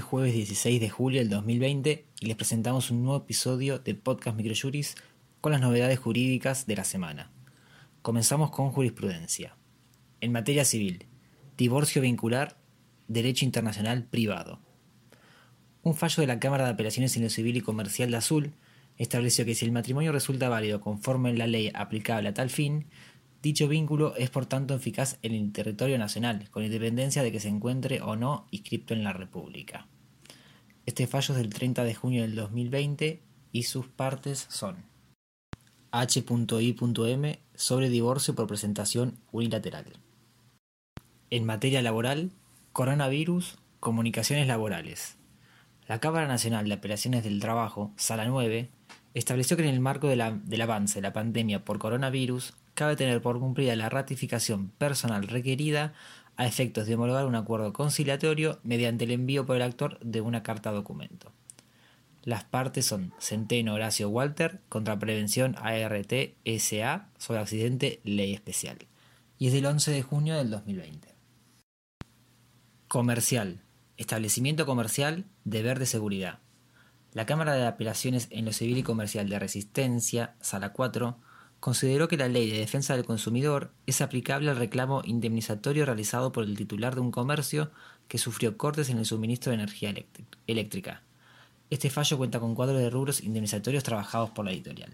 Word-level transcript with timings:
16 0.00 0.80
de 0.80 0.88
julio 0.88 1.20
del 1.20 1.28
2020 1.28 2.06
y 2.20 2.26
les 2.26 2.36
presentamos 2.36 2.90
un 2.90 3.02
nuevo 3.02 3.22
episodio 3.22 3.78
de 3.78 3.94
Podcast 3.94 4.36
Microjuris 4.36 4.96
con 5.40 5.52
las 5.52 5.60
novedades 5.60 5.98
jurídicas 5.98 6.66
de 6.66 6.74
la 6.74 6.84
semana. 6.84 7.30
Comenzamos 8.00 8.50
con 8.50 8.70
jurisprudencia. 8.70 9.56
En 10.20 10.32
materia 10.32 10.64
civil, 10.64 11.06
divorcio 11.56 12.02
vincular, 12.02 12.56
derecho 13.08 13.44
internacional 13.44 14.04
privado. 14.04 14.58
Un 15.82 15.94
fallo 15.94 16.22
de 16.22 16.26
la 16.26 16.40
Cámara 16.40 16.64
de 16.64 16.70
Apelaciones 16.70 17.16
en 17.16 17.24
lo 17.24 17.30
Civil 17.30 17.58
y 17.58 17.60
Comercial 17.60 18.10
de 18.10 18.16
Azul 18.16 18.52
estableció 18.96 19.44
que 19.44 19.54
si 19.54 19.66
el 19.66 19.72
matrimonio 19.72 20.12
resulta 20.12 20.48
válido 20.48 20.80
conforme 20.80 21.34
la 21.34 21.46
ley 21.46 21.70
aplicable 21.74 22.30
a 22.30 22.34
tal 22.34 22.50
fin, 22.50 22.86
Dicho 23.42 23.68
vínculo 23.68 24.14
es 24.16 24.28
por 24.28 24.44
tanto 24.44 24.74
eficaz 24.74 25.18
en 25.22 25.32
el 25.32 25.50
territorio 25.50 25.96
nacional, 25.96 26.50
con 26.50 26.62
independencia 26.62 27.22
de 27.22 27.32
que 27.32 27.40
se 27.40 27.48
encuentre 27.48 28.02
o 28.02 28.14
no 28.14 28.46
inscripto 28.50 28.92
en 28.92 29.02
la 29.02 29.14
República. 29.14 29.86
Este 30.86 31.06
fallo 31.06 31.34
es 31.34 31.40
del 31.40 31.52
30 31.52 31.84
de 31.84 31.94
junio 31.94 32.22
del 32.22 32.34
2020 32.34 33.22
y 33.52 33.62
sus 33.64 33.86
partes 33.86 34.46
son 34.48 34.84
H.I.M 35.92 37.40
sobre 37.54 37.88
divorcio 37.88 38.34
por 38.34 38.46
presentación 38.46 39.18
unilateral. 39.32 39.86
En 41.30 41.44
materia 41.44 41.82
laboral, 41.82 42.30
coronavirus, 42.72 43.58
comunicaciones 43.80 44.46
laborales. 44.46 45.16
La 45.86 45.98
Cámara 45.98 46.26
Nacional 46.26 46.68
de 46.68 46.74
Apelaciones 46.74 47.24
del 47.24 47.40
Trabajo, 47.40 47.92
Sala 47.96 48.24
9, 48.24 48.70
estableció 49.14 49.56
que 49.56 49.64
en 49.64 49.74
el 49.74 49.80
marco 49.80 50.08
del 50.08 50.60
avance 50.62 50.94
de 50.96 51.02
la 51.02 51.12
pandemia 51.12 51.64
por 51.64 51.78
coronavirus, 51.78 52.54
cabe 52.74 52.96
tener 52.96 53.20
por 53.20 53.38
cumplida 53.40 53.76
la 53.76 53.88
ratificación 53.88 54.70
personal 54.70 55.26
requerida 55.28 55.92
a 56.40 56.46
efectos 56.46 56.86
de 56.86 56.94
homologar 56.94 57.26
un 57.26 57.34
acuerdo 57.34 57.74
conciliatorio 57.74 58.60
mediante 58.62 59.04
el 59.04 59.10
envío 59.10 59.44
por 59.44 59.56
el 59.56 59.62
actor 59.62 59.98
de 60.00 60.22
una 60.22 60.42
carta 60.42 60.72
documento. 60.72 61.32
Las 62.22 62.44
partes 62.44 62.86
son 62.86 63.12
Centeno 63.20 63.74
Horacio 63.74 64.08
Walter 64.08 64.62
contra 64.70 64.98
Prevención 64.98 65.54
ART 65.58 66.10
SA 66.58 67.10
sobre 67.18 67.40
accidente 67.40 68.00
ley 68.04 68.32
especial 68.32 68.78
y 69.36 69.48
es 69.48 69.52
del 69.52 69.66
11 69.66 69.90
de 69.90 70.02
junio 70.02 70.34
del 70.34 70.48
2020. 70.48 71.14
Comercial. 72.88 73.60
Establecimiento 73.98 74.64
comercial, 74.64 75.26
deber 75.44 75.78
de 75.78 75.84
seguridad. 75.84 76.38
La 77.12 77.26
Cámara 77.26 77.52
de 77.52 77.66
Apelaciones 77.66 78.28
en 78.30 78.46
lo 78.46 78.54
Civil 78.54 78.78
y 78.78 78.82
Comercial 78.82 79.28
de 79.28 79.38
Resistencia, 79.38 80.36
Sala 80.40 80.72
4, 80.72 81.18
consideró 81.60 82.08
que 82.08 82.16
la 82.16 82.28
Ley 82.28 82.50
de 82.50 82.58
Defensa 82.58 82.96
del 82.96 83.04
Consumidor 83.04 83.70
es 83.86 84.00
aplicable 84.00 84.50
al 84.50 84.56
reclamo 84.56 85.02
indemnizatorio 85.04 85.86
realizado 85.86 86.32
por 86.32 86.44
el 86.44 86.56
titular 86.56 86.94
de 86.94 87.02
un 87.02 87.10
comercio 87.10 87.70
que 88.08 88.18
sufrió 88.18 88.56
cortes 88.56 88.88
en 88.88 88.98
el 88.98 89.06
suministro 89.06 89.50
de 89.50 89.56
energía 89.56 89.94
eléctrica. 90.46 91.02
Este 91.68 91.90
fallo 91.90 92.18
cuenta 92.18 92.40
con 92.40 92.54
cuadros 92.54 92.78
de 92.78 92.90
rubros 92.90 93.22
indemnizatorios 93.22 93.84
trabajados 93.84 94.30
por 94.30 94.44
la 94.44 94.50
editorial. 94.50 94.92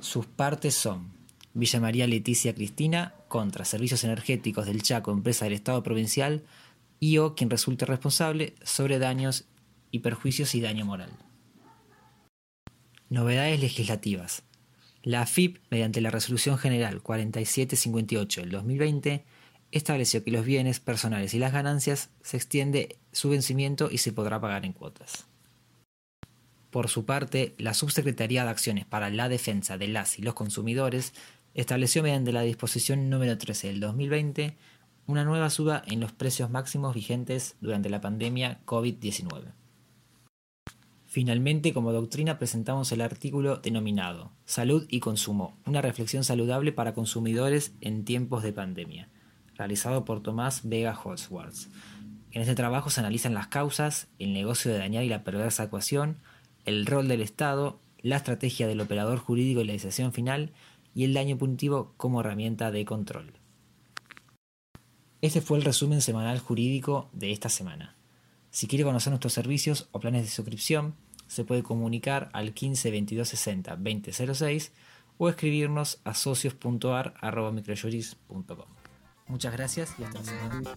Sus 0.00 0.24
partes 0.26 0.74
son 0.74 1.10
Villa 1.52 1.80
María 1.80 2.06
Leticia 2.06 2.54
Cristina 2.54 3.14
contra 3.26 3.64
Servicios 3.64 4.04
Energéticos 4.04 4.66
del 4.66 4.82
Chaco, 4.82 5.10
empresa 5.10 5.44
del 5.44 5.54
Estado 5.54 5.82
provincial, 5.82 6.44
y 7.00 7.18
o 7.18 7.34
quien 7.34 7.50
resulte 7.50 7.84
responsable 7.84 8.54
sobre 8.62 8.98
daños 8.98 9.44
y 9.90 10.00
perjuicios 10.00 10.54
y 10.54 10.60
daño 10.60 10.84
moral. 10.84 11.10
Novedades 13.08 13.60
legislativas. 13.60 14.42
La 15.08 15.22
AFIP, 15.22 15.56
mediante 15.70 16.02
la 16.02 16.10
Resolución 16.10 16.58
General 16.58 17.00
4758 17.00 18.42
del 18.42 18.50
2020, 18.50 19.24
estableció 19.72 20.22
que 20.22 20.30
los 20.30 20.44
bienes 20.44 20.80
personales 20.80 21.32
y 21.32 21.38
las 21.38 21.50
ganancias 21.50 22.10
se 22.20 22.36
extiende 22.36 22.98
su 23.10 23.30
vencimiento 23.30 23.88
y 23.90 23.96
se 23.96 24.12
podrá 24.12 24.38
pagar 24.38 24.66
en 24.66 24.74
cuotas. 24.74 25.26
Por 26.68 26.88
su 26.88 27.06
parte, 27.06 27.54
la 27.56 27.72
Subsecretaría 27.72 28.44
de 28.44 28.50
Acciones 28.50 28.84
para 28.84 29.08
la 29.08 29.30
Defensa 29.30 29.78
de 29.78 29.88
las 29.88 30.18
y 30.18 30.22
los 30.22 30.34
Consumidores 30.34 31.14
estableció 31.54 32.02
mediante 32.02 32.30
la 32.30 32.42
disposición 32.42 33.08
número 33.08 33.38
13 33.38 33.68
del 33.68 33.80
2020 33.80 34.58
una 35.06 35.24
nueva 35.24 35.48
suba 35.48 35.82
en 35.86 36.00
los 36.00 36.12
precios 36.12 36.50
máximos 36.50 36.94
vigentes 36.94 37.56
durante 37.62 37.88
la 37.88 38.02
pandemia 38.02 38.60
COVID-19. 38.66 39.54
Finalmente, 41.10 41.72
como 41.72 41.90
doctrina 41.90 42.38
presentamos 42.38 42.92
el 42.92 43.00
artículo 43.00 43.56
denominado 43.56 44.30
Salud 44.44 44.86
y 44.90 45.00
Consumo, 45.00 45.56
una 45.64 45.80
reflexión 45.80 46.22
saludable 46.22 46.70
para 46.70 46.92
consumidores 46.92 47.72
en 47.80 48.04
tiempos 48.04 48.42
de 48.42 48.52
pandemia, 48.52 49.08
realizado 49.54 50.04
por 50.04 50.22
Tomás 50.22 50.68
Vega 50.68 50.94
Holzwartz. 51.02 51.70
En 52.30 52.42
este 52.42 52.54
trabajo 52.54 52.90
se 52.90 53.00
analizan 53.00 53.32
las 53.32 53.46
causas, 53.46 54.08
el 54.18 54.34
negocio 54.34 54.70
de 54.70 54.76
dañar 54.76 55.02
y 55.02 55.08
la 55.08 55.24
perversa 55.24 55.64
ecuación, 55.64 56.18
el 56.66 56.84
rol 56.84 57.08
del 57.08 57.22
Estado, 57.22 57.80
la 58.02 58.16
estrategia 58.16 58.66
del 58.66 58.82
operador 58.82 59.18
jurídico 59.18 59.62
y 59.62 59.64
la 59.64 59.72
decisión 59.72 60.12
final 60.12 60.52
y 60.94 61.04
el 61.04 61.14
daño 61.14 61.38
punitivo 61.38 61.94
como 61.96 62.20
herramienta 62.20 62.70
de 62.70 62.84
control. 62.84 63.32
Este 65.22 65.40
fue 65.40 65.56
el 65.56 65.64
resumen 65.64 66.02
semanal 66.02 66.38
jurídico 66.38 67.08
de 67.14 67.32
esta 67.32 67.48
semana. 67.48 67.97
Si 68.58 68.66
quiere 68.66 68.82
conocer 68.82 69.12
nuestros 69.12 69.34
servicios 69.34 69.88
o 69.92 70.00
planes 70.00 70.24
de 70.24 70.30
suscripción, 70.30 70.96
se 71.28 71.44
puede 71.44 71.62
comunicar 71.62 72.28
al 72.32 72.54
15 72.54 72.90
22 72.90 73.28
60 73.28 73.76
20 73.76 74.34
06 74.34 74.72
o 75.16 75.28
escribirnos 75.28 76.00
a 76.02 76.14
socios.ar.microjuris.com. 76.14 78.66
Muchas 79.28 79.52
gracias 79.52 79.94
y 79.96 80.02
hasta 80.02 80.18
la 80.18 80.24
semana. 80.24 80.74